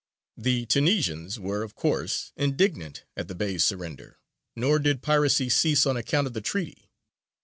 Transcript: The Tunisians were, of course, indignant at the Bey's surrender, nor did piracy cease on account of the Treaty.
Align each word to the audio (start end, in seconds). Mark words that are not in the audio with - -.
The 0.35 0.65
Tunisians 0.65 1.39
were, 1.39 1.61
of 1.61 1.75
course, 1.75 2.31
indignant 2.35 3.03
at 3.15 3.27
the 3.27 3.35
Bey's 3.35 3.63
surrender, 3.63 4.17
nor 4.55 4.79
did 4.79 5.03
piracy 5.03 5.47
cease 5.47 5.85
on 5.85 5.95
account 5.95 6.25
of 6.25 6.33
the 6.33 6.41
Treaty. 6.41 6.89